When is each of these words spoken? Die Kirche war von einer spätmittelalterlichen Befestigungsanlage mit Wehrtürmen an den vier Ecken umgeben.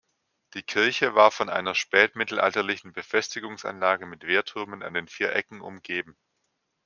Die 0.55 0.63
Kirche 0.63 1.13
war 1.13 1.29
von 1.29 1.47
einer 1.47 1.75
spätmittelalterlichen 1.75 2.91
Befestigungsanlage 2.91 4.07
mit 4.07 4.23
Wehrtürmen 4.23 4.81
an 4.81 4.95
den 4.95 5.07
vier 5.07 5.31
Ecken 5.35 5.61
umgeben. 5.61 6.17